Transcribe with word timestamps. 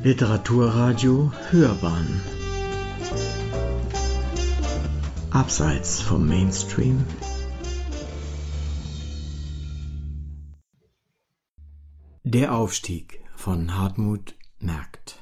Literaturradio 0.00 1.32
Hörbahn. 1.50 2.20
Abseits 5.32 6.00
vom 6.00 6.28
Mainstream. 6.28 7.04
Der 12.22 12.54
Aufstieg 12.54 13.24
von 13.34 13.74
Hartmut 13.74 14.36
Merkt 14.60 15.20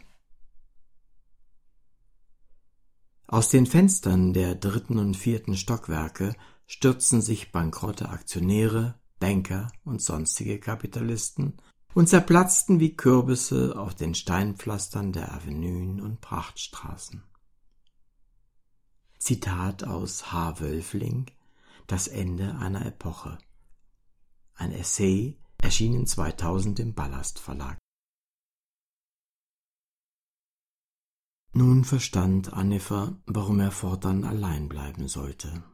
Aus 3.26 3.48
den 3.48 3.64
Fenstern 3.64 4.34
der 4.34 4.54
dritten 4.56 4.98
und 4.98 5.16
vierten 5.16 5.56
Stockwerke 5.56 6.36
stürzen 6.66 7.22
sich 7.22 7.50
bankrotte 7.50 8.10
Aktionäre, 8.10 9.00
Banker 9.20 9.72
und 9.84 10.02
sonstige 10.02 10.60
Kapitalisten 10.60 11.54
und 11.96 12.10
zerplatzten 12.10 12.78
wie 12.78 12.94
Kürbisse 12.94 13.74
auf 13.78 13.94
den 13.94 14.14
Steinpflastern 14.14 15.14
der 15.14 15.32
Avenuen 15.32 16.02
und 16.02 16.20
Prachtstraßen. 16.20 17.22
Zitat 19.18 19.82
aus 19.82 20.30
H. 20.30 20.60
Wölfling 20.60 21.24
Das 21.86 22.06
Ende 22.06 22.56
einer 22.56 22.84
Epoche. 22.84 23.38
Ein 24.56 24.72
Essay, 24.72 25.38
erschienen 25.56 26.06
2000 26.06 26.80
im 26.80 26.92
Ballast 26.92 27.38
Verlag. 27.38 27.78
Nun 31.54 31.82
verstand 31.84 32.52
Annifer, 32.52 33.16
warum 33.24 33.58
er 33.58 33.70
fortan 33.70 34.24
allein 34.24 34.68
bleiben 34.68 35.08
sollte. 35.08 35.64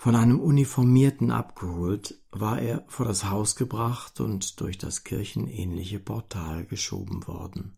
Von 0.00 0.16
einem 0.16 0.40
Uniformierten 0.40 1.30
abgeholt, 1.30 2.18
war 2.30 2.58
er 2.58 2.86
vor 2.88 3.04
das 3.04 3.26
Haus 3.26 3.54
gebracht 3.54 4.18
und 4.20 4.58
durch 4.58 4.78
das 4.78 5.04
kirchenähnliche 5.04 6.00
Portal 6.00 6.64
geschoben 6.64 7.26
worden. 7.26 7.76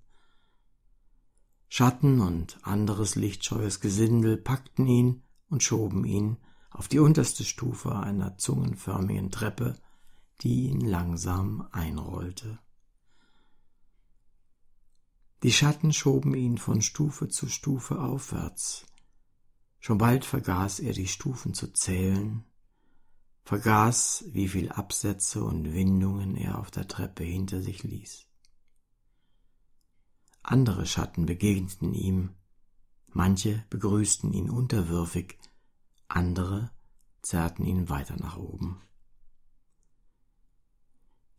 Schatten 1.69 2.21
und 2.21 2.61
anderes 2.63 3.17
lichtscheues 3.17 3.81
Gesindel 3.81 4.37
packten 4.37 4.87
ihn 4.87 5.25
und 5.49 5.65
schoben 5.65 6.05
ihn 6.05 6.37
auf 6.71 6.87
die 6.87 7.01
unterste 7.01 7.43
Stufe 7.43 7.97
einer 7.97 8.39
zungenförmigen 8.39 9.33
Treppe, 9.33 9.75
die 10.43 10.69
ihn 10.69 10.81
langsam 10.81 11.67
einrollte. 11.73 12.61
Die 15.43 15.53
Schatten 15.53 15.93
schoben 15.93 16.37
ihn 16.37 16.57
von 16.57 16.83
Stufe 16.83 17.27
zu 17.27 17.49
Stufe 17.49 17.99
aufwärts, 17.99 18.87
Schon 19.85 19.99
bald 19.99 20.25
vergaß 20.25 20.79
er 20.79 20.93
die 20.93 21.09
Stufen 21.09 21.55
zu 21.55 21.73
zählen, 21.73 22.45
vergaß, 23.43 24.27
wie 24.29 24.47
viel 24.47 24.71
Absätze 24.71 25.43
und 25.43 25.73
Windungen 25.73 26.37
er 26.37 26.61
auf 26.61 26.71
der 26.71 26.87
Treppe 26.87 27.25
hinter 27.25 27.61
sich 27.61 27.83
ließ. 27.83 28.29
Andere 30.45 30.87
Schatten 30.87 31.27
begegneten 31.27 31.95
ihm, 31.95 32.31
manche 33.09 33.65
begrüßten 33.71 34.33
ihn 34.33 34.51
unterwürfig, 34.51 35.37
andere 36.07 36.71
zerrten 37.21 37.67
ihn 37.67 37.89
weiter 37.89 38.17
nach 38.17 38.37
oben. 38.37 38.81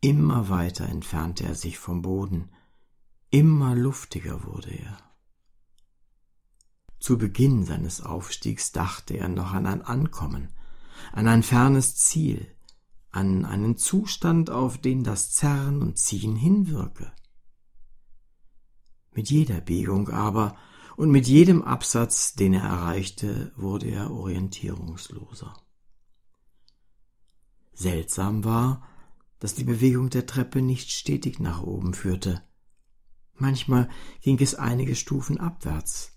Immer 0.02 0.50
weiter 0.50 0.86
entfernte 0.86 1.44
er 1.44 1.54
sich 1.54 1.78
vom 1.78 2.02
Boden, 2.02 2.50
immer 3.30 3.74
luftiger 3.74 4.44
wurde 4.44 4.72
er. 4.72 5.13
Zu 7.04 7.18
Beginn 7.18 7.66
seines 7.66 8.00
Aufstiegs 8.00 8.72
dachte 8.72 9.18
er 9.18 9.28
noch 9.28 9.52
an 9.52 9.66
ein 9.66 9.82
Ankommen, 9.82 10.48
an 11.12 11.28
ein 11.28 11.42
fernes 11.42 11.96
Ziel, 11.96 12.50
an 13.10 13.44
einen 13.44 13.76
Zustand, 13.76 14.48
auf 14.48 14.78
den 14.78 15.04
das 15.04 15.30
Zerren 15.30 15.82
und 15.82 15.98
Ziehen 15.98 16.34
hinwirke. 16.34 17.12
Mit 19.12 19.28
jeder 19.28 19.60
Biegung 19.60 20.08
aber 20.08 20.56
und 20.96 21.10
mit 21.10 21.26
jedem 21.28 21.60
Absatz, 21.60 22.36
den 22.36 22.54
er 22.54 22.62
erreichte, 22.62 23.52
wurde 23.54 23.90
er 23.90 24.10
orientierungsloser. 24.10 25.52
Seltsam 27.74 28.44
war, 28.44 28.88
dass 29.40 29.54
die 29.54 29.64
Bewegung 29.64 30.08
der 30.08 30.24
Treppe 30.24 30.62
nicht 30.62 30.90
stetig 30.90 31.38
nach 31.38 31.62
oben 31.62 31.92
führte. 31.92 32.40
Manchmal 33.34 33.90
ging 34.22 34.40
es 34.40 34.54
einige 34.54 34.96
Stufen 34.96 35.38
abwärts, 35.38 36.13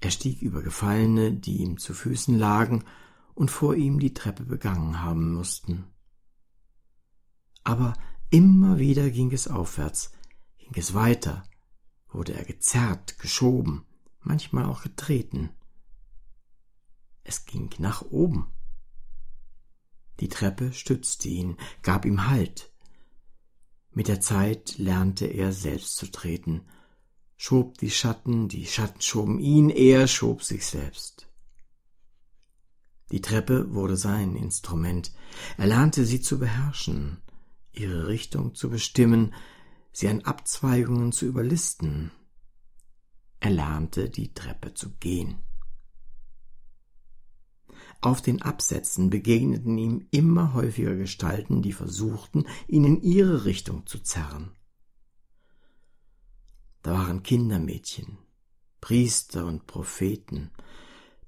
er 0.00 0.10
stieg 0.10 0.42
über 0.42 0.62
Gefallene, 0.62 1.32
die 1.32 1.58
ihm 1.58 1.78
zu 1.78 1.92
Füßen 1.92 2.38
lagen 2.38 2.84
und 3.34 3.50
vor 3.50 3.74
ihm 3.74 3.98
die 3.98 4.14
Treppe 4.14 4.44
begangen 4.44 5.02
haben 5.02 5.32
mussten. 5.32 5.84
Aber 7.64 7.94
immer 8.30 8.78
wieder 8.78 9.10
ging 9.10 9.32
es 9.32 9.48
aufwärts, 9.48 10.12
ging 10.58 10.72
es 10.76 10.94
weiter, 10.94 11.44
wurde 12.08 12.34
er 12.34 12.44
gezerrt, 12.44 13.18
geschoben, 13.18 13.84
manchmal 14.20 14.66
auch 14.66 14.82
getreten. 14.82 15.50
Es 17.24 17.44
ging 17.44 17.70
nach 17.78 18.02
oben. 18.02 18.52
Die 20.20 20.28
Treppe 20.28 20.72
stützte 20.72 21.28
ihn, 21.28 21.56
gab 21.82 22.04
ihm 22.04 22.28
Halt. 22.28 22.72
Mit 23.90 24.08
der 24.08 24.20
Zeit 24.20 24.78
lernte 24.78 25.26
er 25.26 25.52
selbst 25.52 25.96
zu 25.96 26.10
treten 26.10 26.66
schob 27.38 27.78
die 27.78 27.90
Schatten, 27.90 28.48
die 28.48 28.66
Schatten 28.66 29.00
schoben 29.00 29.38
ihn, 29.38 29.70
er 29.70 30.08
schob 30.08 30.42
sich 30.42 30.66
selbst. 30.66 31.28
Die 33.10 33.22
Treppe 33.22 33.72
wurde 33.72 33.96
sein 33.96 34.36
Instrument. 34.36 35.12
Er 35.56 35.68
lernte 35.68 36.04
sie 36.04 36.20
zu 36.20 36.38
beherrschen, 36.38 37.22
ihre 37.72 38.08
Richtung 38.08 38.54
zu 38.54 38.68
bestimmen, 38.68 39.32
sie 39.92 40.08
an 40.08 40.22
Abzweigungen 40.22 41.12
zu 41.12 41.24
überlisten. 41.24 42.10
Er 43.40 43.50
lernte 43.50 44.10
die 44.10 44.34
Treppe 44.34 44.74
zu 44.74 44.90
gehen. 44.98 45.38
Auf 48.00 48.20
den 48.20 48.42
Absätzen 48.42 49.10
begegneten 49.10 49.78
ihm 49.78 50.06
immer 50.10 50.54
häufiger 50.54 50.96
Gestalten, 50.96 51.62
die 51.62 51.72
versuchten, 51.72 52.46
ihn 52.66 52.84
in 52.84 53.00
ihre 53.00 53.44
Richtung 53.44 53.86
zu 53.86 54.00
zerren. 54.00 54.57
Da 56.82 56.92
waren 56.92 57.22
Kindermädchen, 57.22 58.18
Priester 58.80 59.46
und 59.46 59.66
Propheten, 59.66 60.50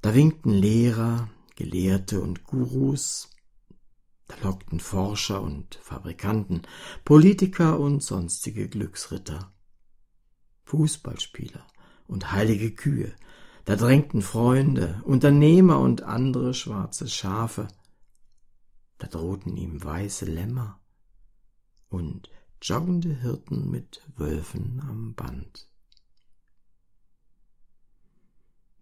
da 0.00 0.14
winkten 0.14 0.50
Lehrer, 0.50 1.28
Gelehrte 1.56 2.20
und 2.20 2.44
Gurus, 2.44 3.28
da 4.28 4.36
lockten 4.42 4.80
Forscher 4.80 5.42
und 5.42 5.74
Fabrikanten, 5.82 6.62
Politiker 7.04 7.78
und 7.78 8.02
sonstige 8.02 8.68
Glücksritter, 8.68 9.52
Fußballspieler 10.64 11.66
und 12.06 12.32
heilige 12.32 12.70
Kühe, 12.70 13.14
da 13.64 13.76
drängten 13.76 14.22
Freunde, 14.22 15.02
Unternehmer 15.04 15.80
und 15.80 16.02
andere 16.02 16.54
schwarze 16.54 17.08
Schafe, 17.08 17.68
da 18.98 19.06
drohten 19.06 19.56
ihm 19.56 19.82
weiße 19.82 20.26
Lämmer. 20.26 20.80
Und 21.88 22.30
joggende 22.62 23.15
Hirten 23.15 23.71
mit 23.71 24.03
Wölfen 24.16 24.81
am 24.81 25.15
Band. 25.15 25.69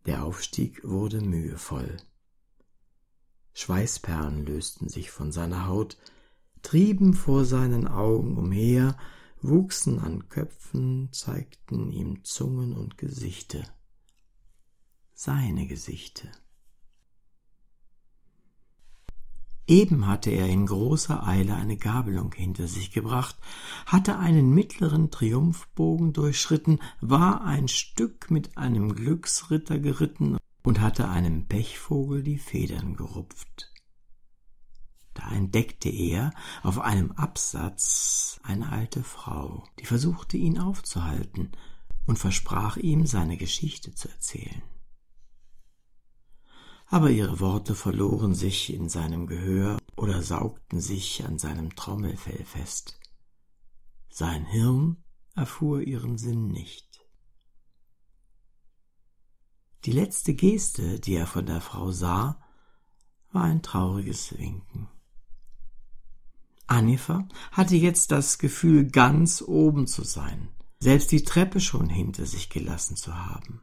Der 0.07 0.25
Aufstieg 0.25 0.83
wurde 0.83 1.21
mühevoll. 1.21 1.97
Schweißperlen 3.55 4.47
lösten 4.47 4.89
sich 4.89 5.11
von 5.11 5.33
seiner 5.33 5.67
Haut, 5.67 5.97
trieben 6.63 7.15
vor 7.15 7.45
seinen 7.45 7.87
Augen 7.87 8.37
umher, 8.37 8.97
wuchsen 9.41 10.01
an 10.01 10.29
Köpfen, 10.29 11.13
zeigten 11.13 11.91
ihm 11.93 12.25
Zungen 12.25 12.77
und 12.77 12.99
Gesichte. 12.99 13.63
Seine 15.13 15.67
Gesichte. 15.67 16.31
Eben 19.69 20.07
hatte 20.07 20.31
er 20.31 20.47
in 20.49 20.65
großer 20.65 21.27
Eile 21.27 21.55
eine 21.55 21.77
Gabelung 21.77 22.33
hinter 22.33 22.67
sich 22.67 22.91
gebracht, 22.91 23.37
hatte 23.85 24.19
einen 24.19 24.55
mittleren 24.55 25.11
Triumphbogen 25.11 26.15
durchschritten, 26.15 26.79
war 27.03 27.45
ein 27.45 27.69
Stück 27.69 28.31
mit 28.31 28.57
einem 28.57 28.95
Glücksritter 28.95 29.79
geritten 29.79 30.39
und 30.63 30.81
hatte 30.81 31.11
einem 31.11 31.49
Pechvogel 31.49 32.23
die 32.23 32.39
Federn 32.39 32.97
gerupft. 32.97 33.71
Da 35.13 35.29
entdeckte 35.33 35.91
er 35.91 36.31
auf 36.63 36.79
einem 36.79 37.13
Absatz 37.13 38.41
eine 38.43 38.71
alte 38.73 39.03
Frau, 39.03 39.65
die 39.81 39.85
versuchte 39.85 40.39
ihn 40.39 40.59
aufzuhalten 40.59 41.53
und 42.07 42.19
versprach 42.19 42.79
ihm, 42.79 43.05
seine 43.05 43.37
Geschichte 43.37 43.95
zu 43.95 44.09
erzählen 44.09 44.63
aber 46.91 47.11
ihre 47.11 47.39
Worte 47.41 47.75
verloren 47.75 48.35
sich 48.35 48.73
in 48.73 48.89
seinem 48.89 49.27
Gehör 49.27 49.79
oder 49.97 50.23
saugten 50.23 50.81
sich 50.81 51.25
an 51.25 51.39
seinem 51.39 51.77
Trommelfell 51.77 52.45
fest. 52.45 52.99
Sein 54.09 54.47
Hirn 54.47 54.97
erfuhr 55.35 55.83
ihren 55.83 56.17
Sinn 56.17 56.49
nicht. 56.49 57.07
Die 59.85 59.93
letzte 59.93 60.35
Geste, 60.35 60.99
die 60.99 61.15
er 61.15 61.27
von 61.27 61.47
der 61.47 61.61
Frau 61.61 61.93
sah, 61.93 62.43
war 63.33 63.45
ein 63.45 63.63
trauriges 63.63 64.37
Winken. 64.37 64.89
Annifer 66.67 67.29
hatte 67.53 67.77
jetzt 67.77 68.11
das 68.11 68.39
Gefühl, 68.39 68.91
ganz 68.91 69.43
oben 69.43 69.87
zu 69.87 70.05
sein, 70.05 70.49
selbst 70.81 71.13
die 71.13 71.23
Treppe 71.23 71.61
schon 71.61 71.89
hinter 71.89 72.27
sich 72.27 72.51
gelassen 72.51 72.97
zu 72.97 73.15
haben. 73.15 73.63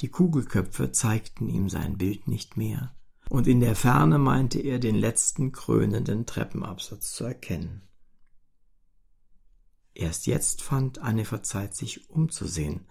Die 0.00 0.08
Kugelköpfe 0.08 0.92
zeigten 0.92 1.48
ihm 1.48 1.68
sein 1.68 1.96
Bild 1.96 2.26
nicht 2.26 2.56
mehr, 2.56 2.94
und 3.28 3.46
in 3.46 3.60
der 3.60 3.76
Ferne 3.76 4.18
meinte 4.18 4.58
er 4.60 4.78
den 4.78 4.96
letzten 4.96 5.52
krönenden 5.52 6.26
Treppenabsatz 6.26 7.12
zu 7.12 7.24
erkennen. 7.24 7.82
Erst 9.94 10.26
jetzt 10.26 10.62
fand 10.62 10.98
Annifer 10.98 11.42
Zeit, 11.42 11.76
sich 11.76 12.10
umzusehen. 12.10 12.86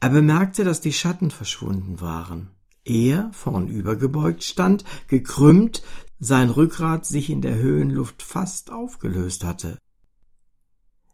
Er 0.00 0.08
bemerkte, 0.08 0.64
dass 0.64 0.80
die 0.80 0.92
Schatten 0.92 1.30
verschwunden 1.30 2.00
waren. 2.00 2.50
Er, 2.84 3.30
vornübergebeugt 3.32 4.42
stand, 4.42 4.84
gekrümmt, 5.08 5.82
sein 6.18 6.50
Rückgrat 6.50 7.04
sich 7.06 7.28
in 7.30 7.42
der 7.42 7.56
Höhenluft 7.56 8.22
fast 8.22 8.70
aufgelöst 8.70 9.44
hatte. 9.44 9.78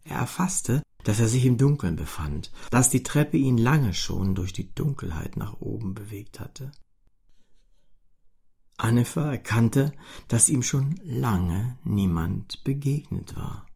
Er 0.05 0.19
erfasste, 0.19 0.83
dass 1.05 1.21
er 1.21 1.29
sich 1.29 1.45
im 1.45 1.59
Dunkeln 1.59 1.97
befand, 1.97 2.53
dass 2.71 2.91
die 2.91 3.03
Treppe 3.03 3.37
ihn 3.37 3.59
lange 3.59 3.95
schon 3.95 4.35
durch 4.35 4.53
die 4.53 4.75
Dunkelheit 4.75 5.37
nach 5.37 5.61
oben 5.61 5.95
bewegt 5.95 6.41
hatte. 6.41 6.73
Annefer 8.77 9.27
erkannte, 9.27 9.93
dass 10.29 10.49
ihm 10.49 10.63
schon 10.63 10.99
lange 11.05 11.79
niemand 11.85 12.65
begegnet 12.65 13.37
war. 13.37 13.67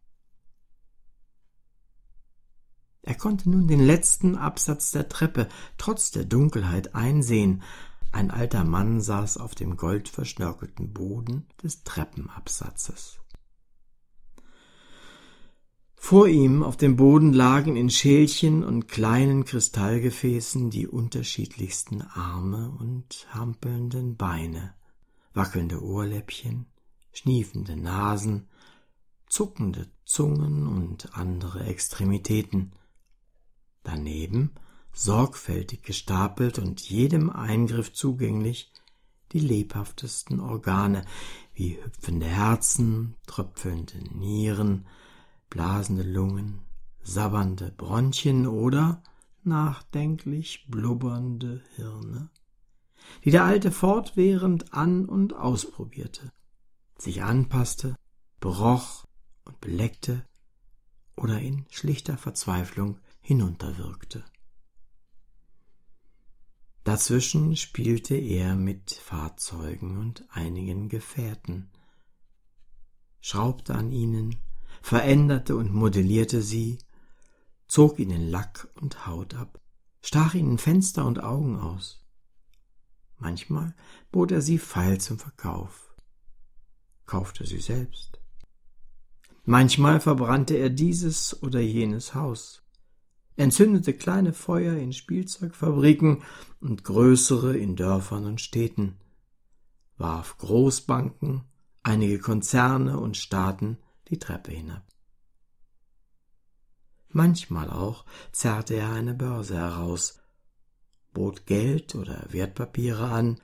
Er 3.03 3.13
konnte 3.13 3.51
nun 3.51 3.67
den 3.67 3.85
letzten 3.85 4.35
Absatz 4.35 4.89
der 4.89 5.07
Treppe 5.07 5.47
trotz 5.77 6.09
der 6.09 6.25
Dunkelheit 6.25 6.95
einsehen. 6.95 7.61
Ein 8.11 8.31
alter 8.31 8.63
Mann 8.63 8.99
saß 8.99 9.37
auf 9.37 9.53
dem 9.53 9.77
goldverschnörkelten 9.77 10.91
Boden 10.91 11.45
des 11.61 11.83
Treppenabsatzes. 11.83 13.19
Vor 16.07 16.27
ihm 16.27 16.61
auf 16.61 16.77
dem 16.77 16.97
Boden 16.97 17.33
lagen 17.33 17.75
in 17.75 17.89
Schälchen 17.89 18.63
und 18.63 18.87
kleinen 18.87 19.43
Kristallgefäßen 19.43 20.69
die 20.69 20.87
unterschiedlichsten 20.87 22.03
Arme 22.03 22.69
und 22.79 23.25
hampelnden 23.31 24.15
Beine, 24.15 24.75
wackelnde 25.33 25.81
Ohrläppchen, 25.81 26.67
schniefende 27.11 27.75
Nasen, 27.75 28.49
zuckende 29.25 29.87
Zungen 30.03 30.67
und 30.67 31.17
andere 31.17 31.63
Extremitäten. 31.63 32.73
Daneben, 33.81 34.51
sorgfältig 34.93 35.81
gestapelt 35.81 36.59
und 36.59 36.81
jedem 36.81 37.31
Eingriff 37.31 37.93
zugänglich, 37.93 38.71
die 39.31 39.39
lebhaftesten 39.39 40.39
Organe 40.39 41.03
wie 41.55 41.79
hüpfende 41.83 42.27
Herzen, 42.27 43.15
tröpfelnde 43.25 43.97
Nieren, 44.13 44.85
blasende 45.49 46.03
Lungen, 46.03 46.61
sabbernde 47.01 47.71
Bronchien 47.71 48.47
oder 48.47 49.03
nachdenklich 49.43 50.65
blubbernde 50.67 51.63
Hirne, 51.75 52.29
die 53.23 53.31
der 53.31 53.43
Alte 53.43 53.71
fortwährend 53.71 54.73
an 54.73 55.05
und 55.05 55.33
ausprobierte, 55.33 56.31
sich 56.97 57.23
anpasste, 57.23 57.95
beroch 58.39 59.05
und 59.45 59.61
beleckte 59.61 60.25
oder 61.15 61.39
in 61.39 61.65
schlichter 61.69 62.17
Verzweiflung 62.17 62.99
hinunterwirkte. 63.21 64.23
Dazwischen 66.83 67.55
spielte 67.55 68.15
er 68.15 68.55
mit 68.55 68.91
Fahrzeugen 68.91 69.97
und 69.97 70.23
einigen 70.29 70.87
Gefährten, 70.87 71.71
schraubte 73.21 73.73
an 73.73 73.91
ihnen, 73.91 74.35
veränderte 74.85 75.55
und 75.55 75.73
modellierte 75.73 76.43
sie, 76.43 76.77
zog 77.67 77.97
ihnen 77.97 78.29
Lack 78.29 78.67
und 78.75 79.07
Haut 79.07 79.33
ab, 79.33 79.59
stach 80.03 80.35
ihnen 80.35 80.59
Fenster 80.59 81.07
und 81.07 81.23
Augen 81.23 81.59
aus. 81.59 82.05
Manchmal 83.17 83.73
bot 84.11 84.31
er 84.31 84.41
sie 84.41 84.59
feil 84.59 85.01
zum 85.01 85.17
Verkauf, 85.17 85.95
kaufte 87.07 87.47
sie 87.47 87.61
selbst. 87.61 88.19
Manchmal 89.43 89.99
verbrannte 90.01 90.53
er 90.53 90.69
dieses 90.69 91.41
oder 91.41 91.61
jenes 91.61 92.13
Haus, 92.13 92.61
entzündete 93.37 93.91
kleine 93.95 94.33
Feuer 94.33 94.75
in 94.75 94.93
Spielzeugfabriken 94.93 96.21
und 96.59 96.83
größere 96.83 97.57
in 97.57 97.75
Dörfern 97.75 98.27
und 98.27 98.39
Städten, 98.39 98.99
warf 99.97 100.37
Großbanken, 100.37 101.41
einige 101.81 102.19
Konzerne 102.19 102.99
und 102.99 103.17
Staaten 103.17 103.79
die 104.09 104.19
Treppe 104.19 104.51
hinab. 104.51 104.83
Manchmal 107.09 107.69
auch 107.69 108.05
zerrte 108.31 108.75
er 108.75 108.91
eine 108.91 109.13
Börse 109.13 109.55
heraus, 109.55 110.19
bot 111.13 111.45
Geld 111.45 111.95
oder 111.95 112.25
Wertpapiere 112.29 113.07
an, 113.09 113.39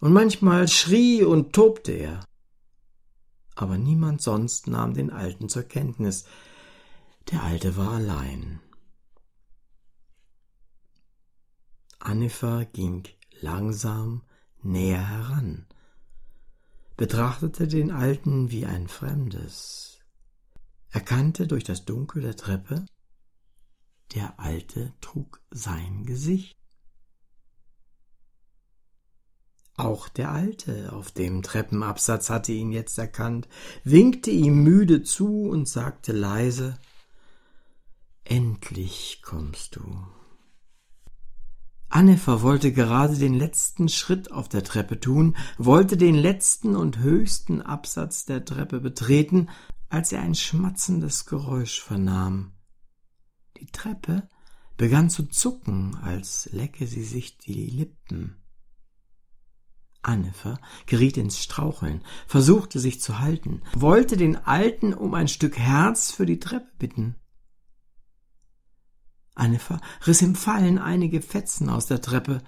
und 0.00 0.12
manchmal 0.12 0.68
schrie 0.68 1.22
und 1.22 1.52
tobte 1.54 1.92
er. 1.92 2.24
Aber 3.54 3.78
niemand 3.78 4.20
sonst 4.20 4.66
nahm 4.66 4.94
den 4.94 5.10
Alten 5.10 5.48
zur 5.48 5.62
Kenntnis. 5.62 6.24
Der 7.30 7.42
Alte 7.42 7.76
war 7.76 7.92
allein. 7.92 8.60
Annifer 12.00 12.66
ging 12.66 13.04
langsam 13.40 14.22
näher 14.62 15.08
heran, 15.08 15.66
betrachtete 16.96 17.66
den 17.66 17.90
Alten 17.90 18.50
wie 18.50 18.66
ein 18.66 18.88
Fremdes, 18.88 19.93
erkannte 20.94 21.48
durch 21.48 21.64
das 21.64 21.84
Dunkel 21.84 22.22
der 22.22 22.36
Treppe, 22.36 22.86
der 24.14 24.38
Alte 24.38 24.92
trug 25.00 25.40
sein 25.50 26.04
Gesicht. 26.04 26.56
Auch 29.76 30.08
der 30.08 30.30
Alte 30.30 30.92
auf 30.92 31.10
dem 31.10 31.42
Treppenabsatz 31.42 32.30
hatte 32.30 32.52
ihn 32.52 32.70
jetzt 32.70 32.96
erkannt, 32.96 33.48
winkte 33.82 34.30
ihm 34.30 34.62
müde 34.62 35.02
zu 35.02 35.48
und 35.48 35.68
sagte 35.68 36.12
leise 36.12 36.78
Endlich 38.22 39.20
kommst 39.20 39.74
du. 39.74 40.06
Annefer 41.88 42.42
wollte 42.42 42.72
gerade 42.72 43.16
den 43.16 43.34
letzten 43.34 43.88
Schritt 43.88 44.30
auf 44.30 44.48
der 44.48 44.62
Treppe 44.62 45.00
tun, 45.00 45.36
wollte 45.58 45.96
den 45.96 46.14
letzten 46.14 46.76
und 46.76 46.98
höchsten 46.98 47.62
Absatz 47.62 48.24
der 48.24 48.44
Treppe 48.44 48.80
betreten, 48.80 49.48
als 49.94 50.10
er 50.10 50.22
ein 50.22 50.34
schmatzendes 50.34 51.24
Geräusch 51.24 51.80
vernahm. 51.80 52.52
Die 53.58 53.66
Treppe 53.66 54.28
begann 54.76 55.08
zu 55.08 55.26
zucken, 55.26 55.94
als 56.02 56.48
lecke 56.50 56.88
sie 56.88 57.04
sich 57.04 57.38
die 57.38 57.66
Lippen. 57.66 58.42
Annefer 60.02 60.60
geriet 60.86 61.16
ins 61.16 61.40
Straucheln, 61.40 62.02
versuchte 62.26 62.80
sich 62.80 63.00
zu 63.00 63.20
halten, 63.20 63.62
wollte 63.72 64.16
den 64.16 64.34
Alten 64.34 64.94
um 64.94 65.14
ein 65.14 65.28
Stück 65.28 65.56
Herz 65.56 66.10
für 66.10 66.26
die 66.26 66.40
Treppe 66.40 66.72
bitten. 66.76 67.14
Annefer 69.36 69.80
riss 70.08 70.22
im 70.22 70.34
Fallen 70.34 70.78
einige 70.80 71.22
Fetzen 71.22 71.70
aus 71.70 71.86
der 71.86 72.00
Treppe, 72.00 72.42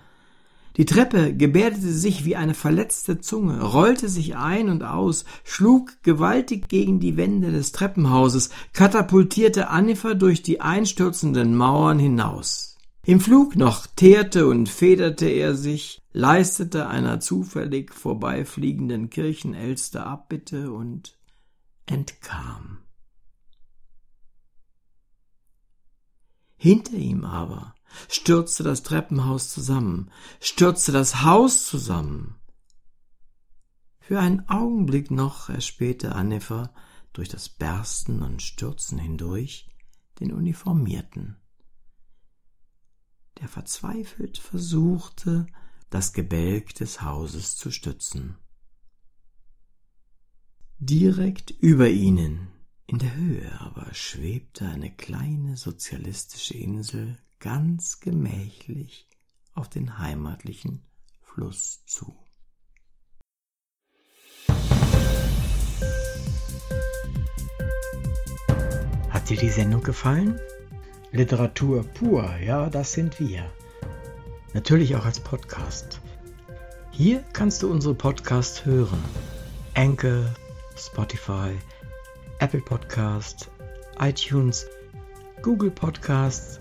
die 0.76 0.85
Treppe 0.85 1.35
gebärdete 1.35 1.92
sich 1.92 2.25
wie 2.25 2.37
eine 2.37 2.54
verletzte 2.54 3.18
Zunge, 3.18 3.62
rollte 3.62 4.09
sich 4.09 4.37
ein 4.37 4.68
und 4.68 4.83
aus, 4.83 5.25
schlug 5.42 6.02
gewaltig 6.02 6.68
gegen 6.68 7.00
die 7.00 7.16
Wände 7.16 7.50
des 7.50 7.73
Treppenhauses, 7.73 8.50
katapultierte 8.75 9.71
Annifer 9.71 10.14
durch 10.14 10.42
die 10.42 10.61
einstürzenden 10.61 11.56
Mauern 11.56 11.99
hinaus. 11.99 12.76
Im 13.06 13.21
Flug 13.21 13.54
noch 13.54 13.87
teerte 13.87 14.49
und 14.49 14.68
federte 14.68 15.26
er 15.26 15.54
sich, 15.54 16.02
leistete 16.12 16.88
einer 16.88 17.21
zufällig 17.21 17.95
vorbeifliegenden 17.95 19.11
Kirchenelster 19.11 20.04
Abbitte 20.04 20.73
und 20.73 21.16
entkam. 21.87 22.78
Hinter 26.56 26.97
ihm 26.97 27.25
aber 27.25 27.75
stürzte 28.09 28.62
das 28.62 28.83
Treppenhaus 28.83 29.50
zusammen, 29.50 30.11
stürzte 30.41 30.93
das 30.93 31.23
Haus 31.23 31.67
zusammen. 31.67 32.37
Für 34.00 34.21
einen 34.21 34.49
Augenblick 34.49 35.11
noch 35.11 35.49
erspähte 35.49 36.15
Annefer 36.15 36.73
durch 37.12 37.29
das 37.29 37.49
Bersten 37.49 38.23
und 38.23 38.43
Stürzen 38.43 38.99
hindurch 38.99 39.69
den 40.21 40.33
Uniformierten, 40.33 41.37
der 43.41 43.49
verzweifelt 43.49 44.38
versuchte, 44.38 45.47
das 45.91 46.12
Gebälk 46.12 46.75
des 46.75 47.03
Hauses 47.03 47.57
zu 47.57 47.71
stützen. 47.71 48.37
Direkt 50.79 51.50
über 51.50 51.88
ihnen, 51.88 52.49
in 52.87 52.99
der 52.99 53.15
Höhe 53.15 53.61
aber, 53.61 53.93
schwebte 53.95 54.69
eine 54.69 54.95
kleine 54.95 55.57
sozialistische 55.57 56.55
Insel 56.55 57.19
ganz 57.40 58.00
gemächlich 58.00 59.09
auf 59.55 59.69
den 59.69 59.99
heimatlichen 59.99 60.83
Fluss 61.23 61.85
zu. 61.87 62.16
Hat 69.11 69.28
dir 69.28 69.37
die 69.37 69.50
Sendung 69.50 69.83
gefallen? 69.83 70.38
Literatur 71.12 71.85
pur, 71.85 72.37
ja, 72.37 72.69
das 72.69 72.93
sind 72.93 73.19
wir. 73.19 73.50
Natürlich 74.52 74.95
auch 74.97 75.05
als 75.05 75.21
Podcast. 75.21 76.00
Hier 76.90 77.23
kannst 77.33 77.62
du 77.62 77.71
unsere 77.71 77.95
Podcasts 77.95 78.64
hören. 78.64 79.02
Anchor, 79.75 80.25
Spotify, 80.76 81.57
Apple 82.38 82.61
Podcast, 82.61 83.50
iTunes, 83.99 84.66
Google 85.43 85.71
Podcasts 85.71 86.61